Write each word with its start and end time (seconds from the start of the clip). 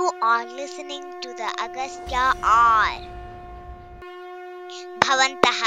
You 0.00 0.10
are 0.22 0.46
listening 0.46 1.02
to 1.20 1.28
the 1.34 1.48
Agastya 1.62 2.34
R. 2.42 3.16
भवन्तः 5.04 5.60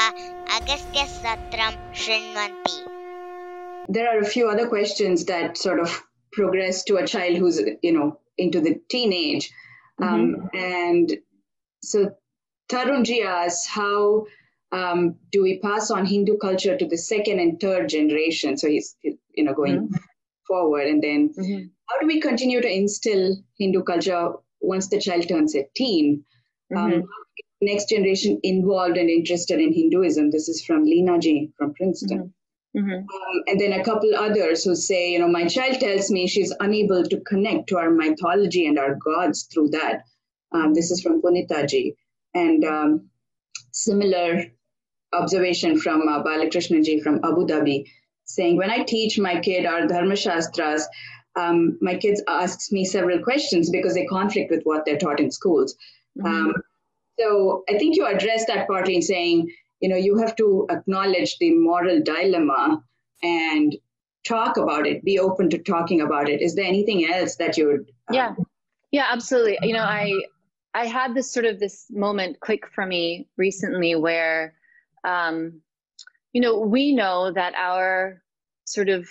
अगस्त्यसत्रं 0.57 1.75
शृण्वन्ति 2.03 3.93
There 3.93 4.07
are 4.07 4.19
a 4.19 4.25
few 4.25 4.49
other 4.49 4.67
questions 4.67 5.25
that 5.25 5.57
sort 5.57 5.79
of 5.79 6.03
progress 6.31 6.83
to 6.85 6.97
a 6.97 7.05
child 7.05 7.37
who's, 7.37 7.61
you 7.81 7.91
know, 7.91 8.19
into 8.37 8.61
the 8.61 8.81
teenage. 8.89 9.51
Um, 10.01 10.49
and 10.53 11.17
so 11.83 12.15
Tarunji 12.71 13.23
asks, 13.25 13.67
how 13.67 14.25
um, 14.71 15.15
do 15.31 15.41
we 15.43 15.59
pass 15.59 15.91
on 15.91 16.05
Hindu 16.05 16.37
culture 16.37 16.77
to 16.77 16.87
the 16.87 16.97
second 16.97 17.39
and 17.39 17.59
third 17.59 17.89
generation? 17.89 18.57
So 18.57 18.67
he's, 18.67 18.95
you 19.03 19.43
know, 19.43 19.53
going 19.53 19.89
forward. 20.47 20.87
And 20.87 21.03
then 21.03 21.71
how 21.88 22.00
do 22.00 22.06
we 22.06 22.20
continue 22.20 22.60
to 22.60 22.68
instill 22.68 23.36
Hindu 23.58 23.82
culture 23.82 24.32
once 24.60 24.88
the 24.88 25.00
child 25.00 25.28
turns 25.28 25.54
a 25.54 25.66
teen? 25.74 26.24
Um, 26.74 27.04
next 27.60 27.88
generation 27.88 28.40
involved 28.42 28.96
and 28.96 29.08
interested 29.08 29.60
in 29.60 29.72
Hinduism. 29.72 30.30
This 30.30 30.48
is 30.48 30.64
from 30.64 30.84
Leena 30.84 31.18
G 31.18 31.50
from 31.56 31.74
Princeton. 31.74 32.32
Um, 33.00 33.42
and 33.46 33.60
then 33.60 33.72
a 33.72 33.84
couple 33.84 34.14
others 34.16 34.64
who 34.64 34.74
say, 34.74 35.12
you 35.12 35.18
know, 35.20 35.28
my 35.28 35.46
child 35.46 35.78
tells 35.78 36.10
me 36.10 36.26
she's 36.26 36.52
unable 36.58 37.04
to 37.04 37.20
connect 37.20 37.68
to 37.68 37.78
our 37.78 37.90
mythology 37.90 38.66
and 38.66 38.78
our 38.78 38.96
gods 38.96 39.44
through 39.44 39.68
that. 39.68 40.02
Um, 40.52 40.74
this 40.74 40.90
is 40.90 41.00
from 41.00 41.22
Punita 41.22 41.66
Ji. 41.68 41.94
And 42.34 42.64
um, 42.64 43.10
similar 43.70 44.46
observation 45.12 45.78
from 45.78 46.08
uh, 46.08 46.22
Balakrishna 46.24 46.84
Ji 46.84 47.00
from 47.00 47.20
Abu 47.24 47.46
Dhabi, 47.46 47.84
saying, 48.24 48.56
when 48.56 48.70
I 48.70 48.82
teach 48.82 49.18
my 49.18 49.38
kid 49.38 49.66
our 49.66 49.86
Dharma 49.86 50.16
Shastras, 50.16 50.88
um, 51.36 51.78
my 51.80 51.96
kids 51.96 52.22
asks 52.28 52.70
me 52.70 52.84
several 52.84 53.22
questions 53.22 53.70
because 53.70 53.94
they 53.94 54.06
conflict 54.06 54.50
with 54.50 54.62
what 54.64 54.84
they're 54.84 54.98
taught 54.98 55.20
in 55.20 55.30
schools. 55.30 55.74
Um, 56.24 56.54
so 57.18 57.64
I 57.68 57.78
think 57.78 57.96
you 57.96 58.06
addressed 58.06 58.46
that 58.48 58.68
partly 58.68 58.96
in 58.96 59.02
saying, 59.02 59.50
you 59.80 59.88
know, 59.88 59.96
you 59.96 60.16
have 60.18 60.36
to 60.36 60.66
acknowledge 60.70 61.36
the 61.38 61.54
moral 61.54 62.00
dilemma 62.02 62.82
and 63.22 63.76
talk 64.24 64.56
about 64.56 64.86
it, 64.86 65.04
be 65.04 65.18
open 65.18 65.50
to 65.50 65.58
talking 65.58 66.00
about 66.00 66.28
it. 66.28 66.40
Is 66.40 66.54
there 66.54 66.64
anything 66.64 67.06
else 67.06 67.36
that 67.36 67.56
you 67.56 67.66
would? 67.66 67.90
um, 68.08 68.14
yeah 68.14 68.34
yeah 68.94 69.06
absolutely 69.10 69.58
you 69.62 69.72
know 69.72 69.82
i 69.82 70.12
i 70.72 70.86
had 70.86 71.14
this 71.14 71.30
sort 71.30 71.44
of 71.44 71.58
this 71.58 71.86
moment 71.90 72.38
click 72.38 72.64
for 72.72 72.86
me 72.86 73.26
recently 73.36 73.96
where 73.96 74.54
um 75.02 75.60
you 76.32 76.40
know 76.40 76.60
we 76.60 76.94
know 76.94 77.32
that 77.32 77.54
our 77.56 78.22
sort 78.66 78.88
of 78.88 79.08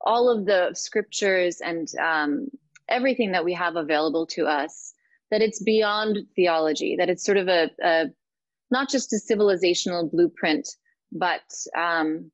all 0.00 0.28
of 0.28 0.46
the 0.46 0.70
scriptures 0.74 1.60
and 1.60 1.88
um 1.98 2.48
everything 2.88 3.32
that 3.32 3.44
we 3.44 3.54
have 3.54 3.76
available 3.76 4.26
to 4.26 4.46
us 4.46 4.92
that 5.30 5.40
it's 5.40 5.62
beyond 5.62 6.18
theology 6.36 6.96
that 6.98 7.08
it's 7.08 7.24
sort 7.24 7.38
of 7.38 7.48
a, 7.48 7.70
a 7.82 8.04
not 8.70 8.90
just 8.90 9.12
a 9.12 9.16
civilizational 9.16 10.10
blueprint 10.10 10.68
but 11.12 11.42
um 11.76 12.30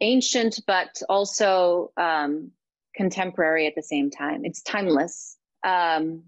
ancient 0.00 0.60
but 0.66 1.00
also 1.08 1.90
um 1.96 2.50
contemporary 2.98 3.66
at 3.66 3.74
the 3.76 3.82
same 3.82 4.10
time. 4.10 4.44
It's 4.44 4.60
timeless. 4.60 5.38
Um, 5.64 6.24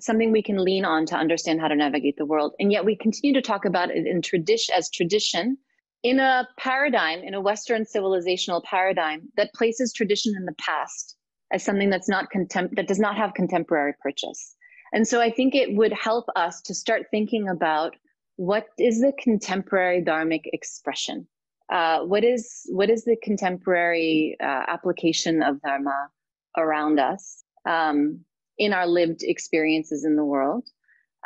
something 0.00 0.32
we 0.32 0.42
can 0.42 0.62
lean 0.62 0.84
on 0.84 1.06
to 1.06 1.16
understand 1.16 1.60
how 1.60 1.68
to 1.68 1.76
navigate 1.76 2.16
the 2.18 2.26
world. 2.26 2.52
And 2.60 2.70
yet 2.70 2.84
we 2.84 2.96
continue 2.96 3.32
to 3.34 3.42
talk 3.42 3.64
about 3.64 3.90
it 3.90 4.06
in 4.06 4.20
tradition 4.20 4.74
as 4.76 4.90
tradition 4.90 5.56
in 6.02 6.20
a 6.20 6.48
paradigm, 6.58 7.20
in 7.20 7.34
a 7.34 7.40
Western 7.40 7.84
civilizational 7.84 8.62
paradigm 8.62 9.28
that 9.36 9.52
places 9.54 9.92
tradition 9.92 10.34
in 10.36 10.44
the 10.44 10.54
past 10.54 11.16
as 11.52 11.64
something 11.64 11.90
that's 11.90 12.08
not 12.08 12.28
contem- 12.34 12.74
that 12.76 12.86
does 12.86 12.98
not 12.98 13.16
have 13.16 13.34
contemporary 13.34 13.94
purchase. 14.02 14.54
And 14.92 15.06
so 15.06 15.20
I 15.20 15.30
think 15.30 15.54
it 15.54 15.74
would 15.74 15.92
help 15.92 16.26
us 16.36 16.60
to 16.62 16.74
start 16.74 17.06
thinking 17.10 17.48
about 17.48 17.96
what 18.36 18.68
is 18.78 19.00
the 19.00 19.12
contemporary 19.20 20.02
dharmic 20.02 20.42
expression 20.52 21.26
uh, 21.70 22.00
what 22.00 22.24
is 22.24 22.62
what 22.70 22.88
is 22.88 23.04
the 23.04 23.16
contemporary 23.22 24.36
uh, 24.40 24.62
application 24.68 25.42
of 25.42 25.60
dharma 25.60 26.08
around 26.56 26.98
us 26.98 27.42
um, 27.68 28.20
in 28.58 28.72
our 28.72 28.86
lived 28.86 29.22
experiences 29.22 30.04
in 30.04 30.16
the 30.16 30.24
world 30.24 30.68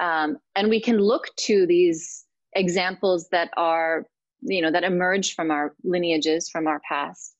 um, 0.00 0.38
and 0.56 0.68
we 0.68 0.80
can 0.80 0.98
look 0.98 1.28
to 1.36 1.66
these 1.66 2.24
examples 2.54 3.28
that 3.28 3.50
are 3.56 4.06
you 4.42 4.60
know 4.60 4.70
that 4.70 4.84
emerge 4.84 5.34
from 5.34 5.50
our 5.50 5.74
lineages 5.84 6.48
from 6.48 6.66
our 6.66 6.80
past 6.88 7.34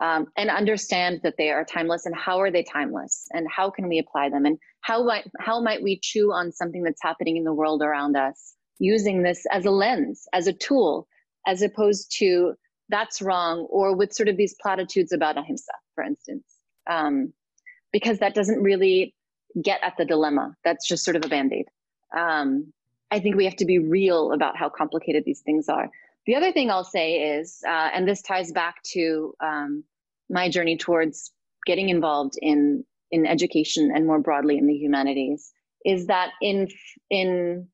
um, 0.00 0.26
and 0.36 0.50
understand 0.50 1.20
that 1.22 1.34
they 1.38 1.50
are 1.50 1.64
timeless 1.64 2.04
and 2.04 2.14
how 2.14 2.40
are 2.40 2.50
they 2.50 2.62
timeless 2.62 3.26
and 3.32 3.46
how 3.50 3.70
can 3.70 3.88
we 3.88 3.98
apply 3.98 4.28
them 4.28 4.44
and 4.44 4.58
how 4.82 5.04
might 5.04 5.30
how 5.40 5.60
might 5.60 5.82
we 5.82 5.98
chew 6.02 6.32
on 6.32 6.52
something 6.52 6.82
that's 6.82 7.02
happening 7.02 7.36
in 7.36 7.44
the 7.44 7.54
world 7.54 7.82
around 7.82 8.16
us 8.16 8.54
using 8.78 9.22
this 9.22 9.44
as 9.52 9.64
a 9.64 9.70
lens 9.70 10.26
as 10.32 10.46
a 10.46 10.52
tool 10.52 11.06
as 11.46 11.62
opposed 11.62 12.14
to 12.18 12.54
that's 12.88 13.20
wrong 13.20 13.66
or 13.70 13.96
with 13.96 14.12
sort 14.12 14.28
of 14.28 14.36
these 14.36 14.54
platitudes 14.60 15.12
about 15.12 15.38
ahimsa 15.38 15.72
for 15.94 16.04
instance 16.04 16.44
um, 16.88 17.32
because 17.92 18.18
that 18.18 18.34
doesn't 18.34 18.62
really 18.62 19.14
get 19.62 19.80
at 19.82 19.94
the 19.96 20.04
dilemma. 20.04 20.54
That's 20.64 20.86
just 20.86 21.04
sort 21.04 21.16
of 21.16 21.24
a 21.24 21.28
band-aid. 21.28 21.66
Um, 22.16 22.72
i 23.10 23.20
think 23.20 23.36
we 23.36 23.44
have 23.44 23.56
to 23.56 23.64
be 23.64 23.78
real 23.78 24.32
about 24.32 24.56
how 24.56 24.68
complicated 24.68 25.22
these 25.24 25.40
things 25.40 25.68
are 25.68 25.88
the 26.26 26.34
other 26.34 26.52
thing 26.52 26.70
i'll 26.70 26.84
say 26.84 27.38
is 27.38 27.60
uh, 27.66 27.88
and 27.92 28.06
this 28.06 28.22
ties 28.22 28.52
back 28.52 28.82
to 28.84 29.34
um, 29.40 29.84
my 30.30 30.48
journey 30.48 30.76
towards 30.76 31.32
getting 31.66 31.88
involved 31.88 32.34
in 32.40 32.84
in 33.10 33.26
education 33.26 33.92
and 33.94 34.06
more 34.06 34.20
broadly 34.20 34.58
in 34.58 34.66
the 34.66 34.74
humanities 34.74 35.52
is 35.84 36.06
that 36.06 36.30
in 36.42 36.68
in 37.10 37.66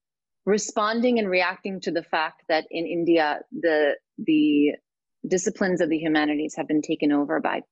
responding 0.45 1.19
and 1.19 1.29
reacting 1.29 1.81
to 1.81 1.91
the 1.91 2.03
fact 2.03 2.43
that 2.49 2.67
in 2.71 2.87
India 2.87 3.41
the 3.53 3.97
the 4.19 4.73
disciplines 5.27 5.81
of 5.81 5.89
the 5.89 5.99
humanities 5.99 6.55
have 6.57 6.67
been 6.67 6.83
taken 6.83 7.13
over 7.13 7.41
by 7.41 7.63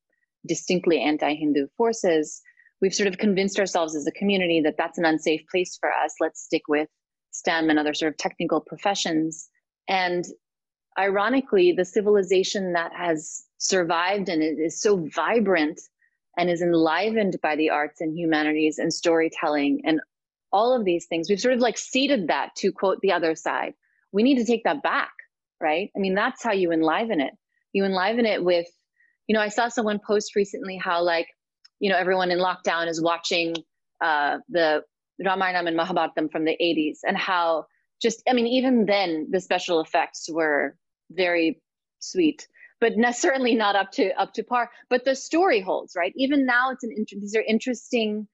distinctly 0.46 1.00
anti-Hindu 1.00 1.66
forces, 1.76 2.40
we've 2.80 2.94
sort 2.94 3.08
of 3.08 3.18
convinced 3.18 3.58
ourselves 3.58 3.96
as 3.96 4.06
a 4.06 4.12
community 4.12 4.60
that 4.64 4.76
that's 4.78 4.98
an 4.98 5.04
unsafe 5.04 5.42
place 5.50 5.76
for 5.78 5.90
us. 5.90 6.14
Let's 6.20 6.42
stick 6.42 6.62
with 6.68 6.88
STEM 7.32 7.68
and 7.68 7.78
other 7.78 7.92
sort 7.92 8.12
of 8.12 8.18
technical 8.18 8.60
professions. 8.60 9.48
And 9.88 10.24
ironically, 11.00 11.72
the 11.72 11.84
civilization 11.84 12.74
that 12.74 12.92
has 12.94 13.44
survived 13.58 14.28
and 14.28 14.42
is 14.42 14.80
so 14.80 15.08
vibrant 15.14 15.80
and 16.38 16.50
is 16.50 16.62
enlivened 16.62 17.36
by 17.42 17.56
the 17.56 17.70
arts 17.70 18.00
and 18.00 18.16
humanities 18.16 18.78
and 18.78 18.92
storytelling 18.92 19.82
and 19.84 20.00
all 20.52 20.74
of 20.74 20.84
these 20.84 21.06
things 21.06 21.28
we've 21.28 21.40
sort 21.40 21.54
of 21.54 21.60
like 21.60 21.78
ceded 21.78 22.28
that 22.28 22.50
to 22.56 22.72
quote 22.72 23.00
the 23.02 23.12
other 23.12 23.34
side. 23.34 23.74
We 24.12 24.22
need 24.22 24.38
to 24.38 24.44
take 24.44 24.64
that 24.64 24.82
back 24.82 25.12
right? 25.60 25.90
I 25.94 26.00
mean 26.00 26.14
that's 26.14 26.42
how 26.42 26.52
you 26.52 26.72
enliven 26.72 27.20
it. 27.20 27.34
You 27.72 27.84
enliven 27.84 28.26
it 28.26 28.42
with 28.44 28.66
you 29.30 29.34
know 29.34 29.40
i 29.40 29.48
saw 29.48 29.68
someone 29.68 30.00
post 30.04 30.34
recently 30.34 30.76
how 30.76 31.02
like 31.02 31.28
you 31.78 31.90
know 31.90 31.96
everyone 31.96 32.32
in 32.32 32.38
lockdown 32.38 32.88
is 32.88 33.00
watching 33.00 33.54
uh 34.00 34.38
the 34.48 34.82
ramayana 35.24 35.68
and 35.70 35.78
mahabharatam 35.78 36.30
from 36.32 36.44
the 36.44 36.56
80s 36.60 36.98
and 37.06 37.16
how 37.16 37.64
just 38.02 38.22
i 38.28 38.32
mean 38.32 38.48
even 38.48 38.86
then 38.86 39.28
the 39.30 39.40
special 39.40 39.80
effects 39.80 40.28
were 40.30 40.76
very 41.10 41.60
sweet 41.98 42.48
but 42.80 42.96
ne- 42.96 43.12
certainly 43.12 43.54
not 43.54 43.76
up 43.76 43.90
to 43.92 44.10
up 44.20 44.32
to 44.32 44.42
par 44.42 44.70
but 44.88 45.04
the 45.04 45.14
story 45.14 45.60
holds 45.60 45.94
right 45.96 46.12
even 46.16 46.46
now 46.46 46.70
it's 46.70 46.84
an 46.84 46.94
these 47.20 47.36
are 47.36 47.42
interesting 47.42 48.26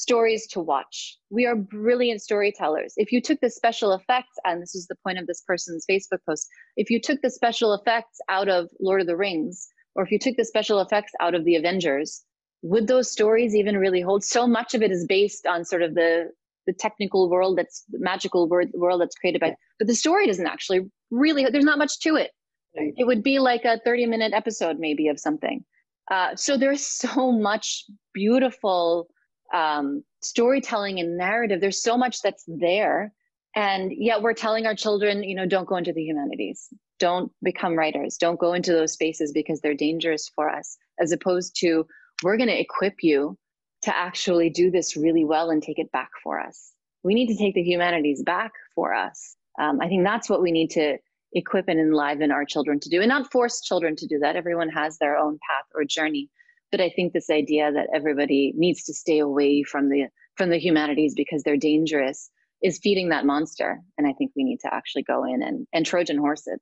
stories 0.00 0.46
to 0.46 0.60
watch. 0.60 1.18
We 1.30 1.46
are 1.46 1.54
brilliant 1.54 2.22
storytellers. 2.22 2.94
If 2.96 3.12
you 3.12 3.20
took 3.20 3.40
the 3.40 3.50
special 3.50 3.92
effects, 3.92 4.38
and 4.44 4.62
this 4.62 4.74
is 4.74 4.86
the 4.86 4.96
point 5.04 5.18
of 5.18 5.26
this 5.26 5.42
person's 5.46 5.84
Facebook 5.88 6.20
post, 6.26 6.48
if 6.76 6.90
you 6.90 7.00
took 7.00 7.20
the 7.22 7.30
special 7.30 7.74
effects 7.74 8.18
out 8.28 8.48
of 8.48 8.70
Lord 8.80 9.00
of 9.00 9.06
the 9.06 9.16
Rings, 9.16 9.68
or 9.94 10.04
if 10.04 10.10
you 10.10 10.18
took 10.18 10.36
the 10.36 10.44
special 10.44 10.80
effects 10.80 11.12
out 11.20 11.34
of 11.34 11.44
the 11.44 11.56
Avengers, 11.56 12.24
would 12.62 12.86
those 12.86 13.10
stories 13.10 13.54
even 13.54 13.76
really 13.76 14.00
hold? 14.00 14.24
So 14.24 14.46
much 14.46 14.74
of 14.74 14.82
it 14.82 14.90
is 14.90 15.06
based 15.06 15.46
on 15.46 15.64
sort 15.64 15.82
of 15.82 15.94
the 15.94 16.30
the 16.70 16.78
technical 16.78 17.28
world 17.28 17.58
that's 17.58 17.84
the 17.90 17.98
magical 17.98 18.48
world, 18.48 18.68
world 18.74 19.00
that's 19.00 19.16
created 19.16 19.40
by, 19.40 19.56
but 19.78 19.88
the 19.88 19.94
story 19.94 20.26
doesn't 20.26 20.46
actually 20.46 20.80
really. 21.10 21.44
There's 21.50 21.64
not 21.64 21.78
much 21.78 21.98
to 22.00 22.14
it. 22.14 22.30
Right. 22.76 22.92
It 22.96 23.04
would 23.04 23.24
be 23.24 23.40
like 23.40 23.64
a 23.64 23.80
30 23.84 24.06
minute 24.06 24.32
episode 24.32 24.78
maybe 24.78 25.08
of 25.08 25.18
something. 25.18 25.64
Uh, 26.10 26.36
so 26.36 26.56
there's 26.56 26.86
so 27.04 27.32
much 27.32 27.84
beautiful 28.14 29.08
um, 29.52 30.04
storytelling 30.22 31.00
and 31.00 31.16
narrative. 31.16 31.60
There's 31.60 31.82
so 31.82 31.96
much 31.96 32.22
that's 32.22 32.44
there. 32.46 33.12
And 33.56 33.90
yet 33.92 34.22
we're 34.22 34.34
telling 34.34 34.66
our 34.66 34.76
children, 34.76 35.24
you 35.24 35.34
know, 35.34 35.46
don't 35.46 35.66
go 35.66 35.76
into 35.76 35.92
the 35.92 36.04
humanities, 36.04 36.68
don't 37.00 37.32
become 37.42 37.76
writers, 37.76 38.16
don't 38.16 38.38
go 38.38 38.52
into 38.52 38.70
those 38.70 38.92
spaces 38.92 39.32
because 39.32 39.60
they're 39.60 39.74
dangerous 39.74 40.30
for 40.36 40.48
us, 40.48 40.78
as 41.00 41.10
opposed 41.10 41.56
to 41.58 41.84
we're 42.22 42.36
going 42.36 42.48
to 42.48 42.60
equip 42.60 43.02
you 43.02 43.36
to 43.82 43.96
actually 43.96 44.50
do 44.50 44.70
this 44.70 44.96
really 44.96 45.24
well 45.24 45.50
and 45.50 45.62
take 45.62 45.78
it 45.78 45.90
back 45.92 46.10
for 46.22 46.38
us. 46.38 46.72
We 47.02 47.14
need 47.14 47.28
to 47.28 47.36
take 47.36 47.54
the 47.54 47.62
humanities 47.62 48.22
back 48.22 48.52
for 48.74 48.94
us. 48.94 49.36
Um, 49.58 49.80
I 49.80 49.88
think 49.88 50.04
that's 50.04 50.28
what 50.28 50.42
we 50.42 50.52
need 50.52 50.70
to 50.70 50.98
equip 51.32 51.68
and 51.68 51.80
enliven 51.80 52.30
our 52.30 52.44
children 52.44 52.80
to 52.80 52.88
do 52.88 53.00
and 53.00 53.08
not 53.08 53.30
force 53.30 53.60
children 53.60 53.96
to 53.96 54.06
do 54.06 54.18
that. 54.18 54.36
Everyone 54.36 54.68
has 54.68 54.98
their 54.98 55.16
own 55.16 55.38
path 55.48 55.66
or 55.74 55.84
journey 55.84 56.28
but 56.72 56.80
i 56.80 56.88
think 56.88 57.12
this 57.12 57.30
idea 57.30 57.72
that 57.72 57.88
everybody 57.92 58.52
needs 58.56 58.84
to 58.84 58.94
stay 58.94 59.18
away 59.18 59.64
from 59.64 59.88
the 59.88 60.06
from 60.36 60.50
the 60.50 60.58
humanities 60.58 61.14
because 61.16 61.42
they're 61.42 61.56
dangerous 61.56 62.30
is 62.62 62.78
feeding 62.82 63.08
that 63.08 63.26
monster. 63.26 63.80
And 63.98 64.06
I 64.06 64.12
think 64.12 64.32
we 64.36 64.44
need 64.44 64.60
to 64.60 64.72
actually 64.72 65.02
go 65.02 65.24
in 65.24 65.42
and, 65.42 65.66
and 65.72 65.84
Trojan 65.86 66.18
horse 66.18 66.46
it. 66.46 66.60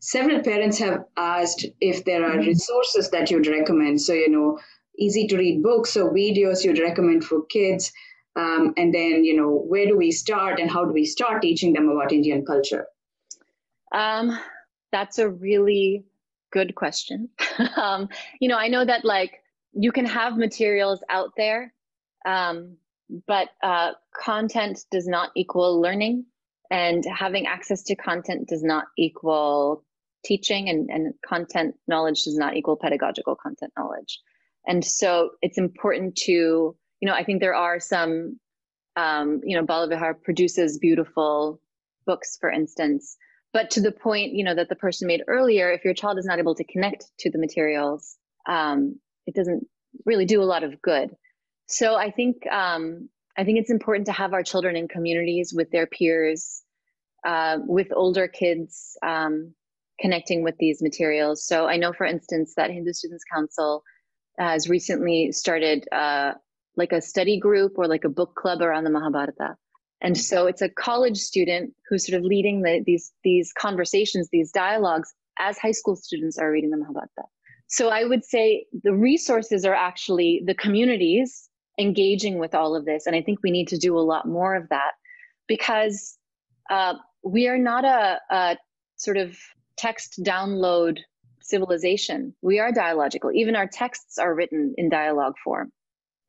Several 0.00 0.40
parents 0.42 0.78
have 0.78 1.04
asked 1.16 1.66
if 1.80 2.04
there 2.04 2.24
are 2.24 2.36
mm-hmm. 2.36 2.46
resources 2.46 3.10
that 3.10 3.30
you'd 3.30 3.46
recommend. 3.46 4.00
So, 4.00 4.12
you 4.12 4.30
know, 4.30 4.58
easy 4.98 5.26
to 5.28 5.36
read 5.36 5.62
books 5.62 5.96
or 5.96 6.12
videos 6.12 6.64
you'd 6.64 6.78
recommend 6.78 7.24
for 7.24 7.44
kids. 7.46 7.92
Um, 8.36 8.74
and 8.76 8.92
then, 8.92 9.24
you 9.24 9.36
know, 9.36 9.50
where 9.50 9.86
do 9.86 9.96
we 9.96 10.10
start 10.10 10.58
and 10.58 10.70
how 10.70 10.84
do 10.84 10.92
we 10.92 11.04
start 11.04 11.42
teaching 11.42 11.72
them 11.72 11.88
about 11.88 12.12
Indian 12.12 12.44
culture? 12.44 12.86
Um, 13.92 14.36
that's 14.90 15.18
a 15.18 15.28
really 15.28 16.04
good 16.52 16.74
question. 16.74 17.28
um, 17.76 18.08
you 18.40 18.48
know, 18.48 18.58
I 18.58 18.68
know 18.68 18.84
that 18.84 19.04
like 19.04 19.40
you 19.72 19.92
can 19.92 20.06
have 20.06 20.36
materials 20.36 21.02
out 21.10 21.30
there, 21.36 21.72
um, 22.26 22.76
but 23.26 23.48
uh, 23.62 23.92
content 24.16 24.80
does 24.90 25.06
not 25.06 25.30
equal 25.36 25.80
learning, 25.80 26.24
and 26.70 27.04
having 27.04 27.46
access 27.46 27.82
to 27.84 27.96
content 27.96 28.48
does 28.48 28.62
not 28.62 28.86
equal 28.96 29.84
teaching, 30.24 30.68
and, 30.68 30.88
and 30.90 31.14
content 31.26 31.74
knowledge 31.86 32.22
does 32.22 32.36
not 32.36 32.56
equal 32.56 32.76
pedagogical 32.76 33.36
content 33.36 33.72
knowledge. 33.76 34.20
And 34.66 34.84
so 34.84 35.30
it's 35.42 35.58
important 35.58 36.16
to, 36.16 36.32
you 36.32 36.76
know, 37.02 37.12
I 37.12 37.24
think 37.24 37.40
there 37.40 37.54
are 37.54 37.78
some, 37.80 38.38
um, 38.96 39.40
you 39.44 39.56
know, 39.56 39.64
Bala 39.64 39.88
Vihar 39.88 40.14
produces 40.22 40.78
beautiful 40.78 41.60
books, 42.06 42.36
for 42.40 42.50
instance, 42.50 43.16
but 43.54 43.70
to 43.70 43.80
the 43.80 43.92
point 43.92 44.34
you 44.34 44.44
know 44.44 44.54
that 44.54 44.68
the 44.68 44.74
person 44.74 45.06
made 45.06 45.22
earlier 45.28 45.72
if 45.72 45.84
your 45.84 45.94
child 45.94 46.18
is 46.18 46.26
not 46.26 46.38
able 46.38 46.54
to 46.56 46.64
connect 46.64 47.06
to 47.20 47.30
the 47.30 47.38
materials 47.38 48.18
um, 48.46 48.98
it 49.26 49.34
doesn't 49.34 49.66
really 50.04 50.26
do 50.26 50.42
a 50.42 50.44
lot 50.44 50.64
of 50.64 50.82
good. 50.82 51.16
So 51.66 51.94
i 51.94 52.10
think 52.10 52.46
um, 52.48 53.08
i 53.38 53.44
think 53.44 53.58
it's 53.58 53.70
important 53.70 54.06
to 54.06 54.12
have 54.12 54.34
our 54.34 54.42
children 54.42 54.76
in 54.76 54.88
communities 54.88 55.54
with 55.56 55.70
their 55.70 55.86
peers 55.86 56.62
uh, 57.26 57.56
with 57.66 57.88
older 57.94 58.28
kids 58.28 58.98
um, 59.02 59.54
connecting 59.98 60.42
with 60.42 60.56
these 60.58 60.82
materials. 60.82 61.46
So 61.46 61.66
i 61.66 61.76
know 61.78 61.92
for 61.94 62.04
instance 62.04 62.54
that 62.56 62.70
hindu 62.70 62.92
students 62.92 63.24
council 63.32 63.82
has 64.38 64.68
recently 64.68 65.32
started 65.32 65.86
uh, 65.92 66.32
like 66.76 66.92
a 66.92 67.00
study 67.00 67.38
group 67.38 67.74
or 67.76 67.86
like 67.86 68.04
a 68.04 68.08
book 68.08 68.34
club 68.34 68.60
around 68.60 68.84
the 68.84 68.90
mahabharata 68.90 69.56
and 70.04 70.18
so 70.18 70.46
it's 70.46 70.60
a 70.60 70.68
college 70.68 71.16
student 71.16 71.72
who's 71.88 72.06
sort 72.06 72.18
of 72.18 72.24
leading 72.24 72.60
the, 72.60 72.82
these 72.84 73.10
these 73.24 73.54
conversations, 73.58 74.28
these 74.30 74.52
dialogues 74.52 75.12
as 75.38 75.56
high 75.56 75.72
school 75.72 75.96
students 75.96 76.36
are 76.38 76.50
reading 76.50 76.70
the 76.70 76.76
Mahabharata. 76.76 77.22
So 77.68 77.88
I 77.88 78.04
would 78.04 78.22
say 78.22 78.66
the 78.82 78.94
resources 78.94 79.64
are 79.64 79.74
actually 79.74 80.42
the 80.44 80.54
communities 80.54 81.48
engaging 81.78 82.38
with 82.38 82.54
all 82.54 82.76
of 82.76 82.84
this, 82.84 83.06
and 83.06 83.16
I 83.16 83.22
think 83.22 83.38
we 83.42 83.50
need 83.50 83.68
to 83.68 83.78
do 83.78 83.98
a 83.98 84.04
lot 84.12 84.28
more 84.28 84.54
of 84.54 84.68
that 84.68 84.92
because 85.48 86.18
uh, 86.70 86.94
we 87.22 87.48
are 87.48 87.58
not 87.58 87.86
a, 87.86 88.20
a 88.30 88.58
sort 88.96 89.16
of 89.16 89.38
text 89.78 90.20
download 90.22 90.98
civilization. 91.44 92.34
We 92.42 92.58
are 92.58 92.72
dialogical. 92.72 93.30
Even 93.32 93.54
our 93.54 93.68
texts 93.68 94.18
are 94.18 94.34
written 94.34 94.74
in 94.76 94.88
dialogue 94.88 95.34
form. 95.42 95.70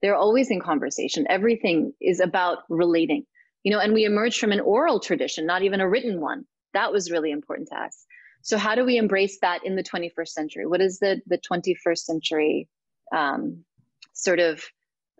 They're 0.02 0.16
always 0.16 0.52
in 0.52 0.60
conversation. 0.60 1.26
Everything 1.30 1.94
is 2.00 2.20
about 2.20 2.60
relating 2.70 3.26
you 3.66 3.72
know 3.72 3.80
and 3.80 3.94
we 3.94 4.06
emerge 4.06 4.40
from 4.40 4.54
an 4.54 4.62
oral 4.62 5.02
tradition 5.02 5.46
not 5.46 5.64
even 5.64 5.82
a 5.82 5.90
written 5.90 6.22
one 6.22 6.46
that 6.74 6.94
was 6.94 7.12
really 7.12 7.32
important 7.32 7.68
to 7.68 7.76
us 7.76 8.06
so 8.42 8.58
how 8.58 8.76
do 8.76 8.86
we 8.86 8.96
embrace 8.96 9.40
that 9.42 9.66
in 9.66 9.76
the 9.76 9.84
21st 9.84 10.30
century 10.30 10.66
what 10.66 10.80
is 10.80 11.00
the 11.00 11.20
the 11.28 11.40
21st 11.40 11.98
century 11.98 12.70
um, 13.14 13.66
sort 14.14 14.40
of 14.40 14.64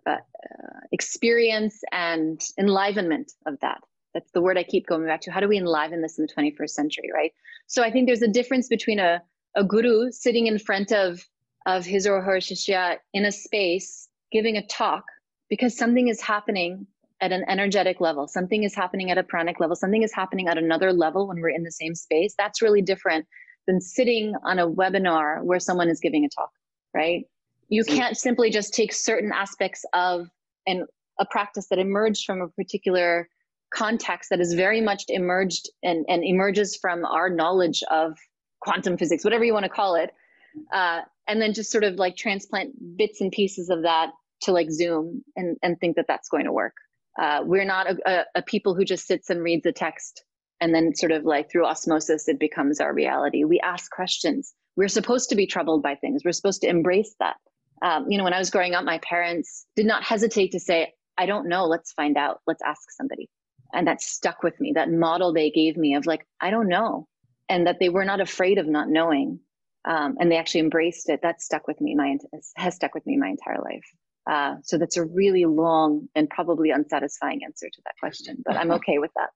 uh, 0.06 0.12
uh, 0.12 0.80
experience 0.92 1.82
and 1.92 2.40
enlivenment 2.58 3.32
of 3.44 3.58
that 3.60 3.80
that's 4.14 4.30
the 4.30 4.40
word 4.40 4.56
i 4.56 4.62
keep 4.62 4.86
going 4.86 5.04
back 5.04 5.20
to 5.20 5.30
how 5.30 5.40
do 5.40 5.48
we 5.48 5.58
enliven 5.58 6.00
this 6.00 6.18
in 6.18 6.26
the 6.26 6.32
21st 6.32 6.70
century 6.70 7.10
right 7.12 7.32
so 7.66 7.82
i 7.82 7.90
think 7.90 8.06
there's 8.06 8.22
a 8.22 8.28
difference 8.28 8.68
between 8.68 8.98
a, 9.00 9.20
a 9.56 9.64
guru 9.64 10.12
sitting 10.12 10.46
in 10.46 10.58
front 10.58 10.92
of 10.92 11.26
of 11.66 11.84
his 11.84 12.06
or 12.06 12.22
her 12.22 12.36
shishya 12.36 12.98
in 13.12 13.24
a 13.24 13.32
space 13.32 14.08
giving 14.30 14.56
a 14.56 14.66
talk 14.66 15.04
because 15.50 15.76
something 15.76 16.08
is 16.08 16.20
happening 16.20 16.86
at 17.20 17.32
an 17.32 17.44
energetic 17.48 18.00
level. 18.00 18.28
Something 18.28 18.62
is 18.62 18.74
happening 18.74 19.10
at 19.10 19.18
a 19.18 19.22
pranic 19.22 19.58
level. 19.58 19.74
Something 19.74 20.02
is 20.02 20.12
happening 20.12 20.48
at 20.48 20.58
another 20.58 20.92
level 20.92 21.26
when 21.26 21.40
we're 21.40 21.48
in 21.48 21.64
the 21.64 21.72
same 21.72 21.94
space. 21.94 22.34
That's 22.38 22.62
really 22.62 22.82
different 22.82 23.26
than 23.66 23.80
sitting 23.80 24.34
on 24.44 24.58
a 24.58 24.68
webinar 24.68 25.42
where 25.42 25.58
someone 25.58 25.88
is 25.88 25.98
giving 25.98 26.24
a 26.24 26.28
talk, 26.28 26.50
right? 26.94 27.24
You 27.68 27.84
can't 27.84 28.16
simply 28.16 28.50
just 28.50 28.74
take 28.74 28.92
certain 28.92 29.32
aspects 29.32 29.84
of 29.92 30.28
an, 30.66 30.86
a 31.18 31.26
practice 31.26 31.66
that 31.68 31.80
emerged 31.80 32.26
from 32.26 32.42
a 32.42 32.48
particular 32.48 33.28
context 33.74 34.30
that 34.30 34.40
is 34.40 34.54
very 34.54 34.80
much 34.80 35.04
emerged 35.08 35.68
and, 35.82 36.04
and 36.08 36.22
emerges 36.22 36.76
from 36.76 37.04
our 37.04 37.28
knowledge 37.28 37.82
of 37.90 38.16
quantum 38.66 38.98
physics, 38.98 39.24
whatever 39.24 39.44
you 39.44 39.54
want 39.54 39.64
to 39.64 39.70
call 39.70 39.94
it, 39.94 40.10
uh, 40.72 41.00
and 41.28 41.40
then 41.40 41.54
just 41.54 41.70
sort 41.70 41.84
of 41.84 41.94
like 41.94 42.16
transplant 42.16 42.96
bits 42.96 43.20
and 43.20 43.30
pieces 43.30 43.70
of 43.70 43.82
that 43.82 44.10
to 44.42 44.52
like 44.52 44.70
Zoom 44.70 45.22
and, 45.36 45.56
and 45.62 45.78
think 45.78 45.96
that 45.96 46.06
that's 46.08 46.28
going 46.28 46.44
to 46.44 46.52
work. 46.52 46.74
Uh, 47.18 47.42
we're 47.44 47.64
not 47.64 47.88
a, 47.88 47.96
a, 48.06 48.24
a, 48.36 48.42
people 48.42 48.74
who 48.74 48.84
just 48.84 49.06
sits 49.06 49.30
and 49.30 49.42
reads 49.42 49.64
a 49.64 49.72
text 49.72 50.24
and 50.60 50.74
then 50.74 50.94
sort 50.94 51.12
of 51.12 51.24
like 51.24 51.50
through 51.50 51.64
osmosis 51.64 52.28
it 52.28 52.38
becomes 52.38 52.80
our 52.80 52.92
reality. 52.92 53.44
We 53.44 53.60
ask 53.60 53.90
questions. 53.90 54.52
We're 54.76 54.88
supposed 54.88 55.30
to 55.30 55.36
be 55.36 55.46
troubled 55.46 55.82
by 55.82 55.94
things. 55.94 56.22
We're 56.24 56.32
supposed 56.32 56.60
to 56.62 56.68
embrace 56.68 57.14
that. 57.20 57.36
Um, 57.82 58.10
you 58.10 58.18
know, 58.18 58.24
when 58.24 58.34
I 58.34 58.38
was 58.38 58.50
growing 58.50 58.74
up, 58.74 58.84
my 58.84 58.98
parents 58.98 59.66
did 59.76 59.86
not 59.86 60.02
hesitate 60.02 60.52
to 60.52 60.60
say, 60.60 60.92
"I 61.16 61.26
don't 61.26 61.48
know. 61.48 61.64
Let's 61.64 61.92
find 61.92 62.16
out. 62.16 62.40
Let's 62.46 62.62
ask 62.62 62.90
somebody." 62.90 63.28
And 63.72 63.86
that 63.86 64.02
stuck 64.02 64.42
with 64.42 64.58
me. 64.60 64.72
That 64.74 64.90
model 64.90 65.32
they 65.32 65.50
gave 65.50 65.76
me 65.76 65.94
of 65.94 66.06
like, 66.06 66.26
"I 66.40 66.50
don't 66.50 66.68
know," 66.68 67.06
and 67.48 67.66
that 67.66 67.78
they 67.80 67.88
were 67.88 68.04
not 68.04 68.20
afraid 68.20 68.58
of 68.58 68.66
not 68.66 68.88
knowing, 68.88 69.40
um, 69.84 70.16
and 70.18 70.30
they 70.30 70.36
actually 70.36 70.60
embraced 70.60 71.08
it. 71.08 71.20
That 71.22 71.40
stuck 71.42 71.66
with 71.66 71.80
me. 71.80 71.94
My 71.94 72.16
has 72.56 72.74
stuck 72.74 72.94
with 72.94 73.06
me 73.06 73.16
my 73.16 73.28
entire 73.28 73.60
life. 73.62 73.84
Uh, 74.28 74.56
so 74.64 74.76
that's 74.76 74.96
a 74.96 75.04
really 75.04 75.44
long 75.44 76.08
and 76.16 76.28
probably 76.28 76.70
unsatisfying 76.70 77.44
answer 77.44 77.68
to 77.72 77.82
that 77.84 77.94
question, 78.00 78.42
but 78.44 78.56
I'm 78.56 78.70
okay 78.78 78.98
with 78.98 79.12
that. 79.16 79.30